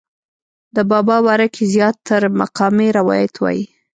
[0.75, 3.63] د بابا باره کښې زيات تره مقامي روايات وائي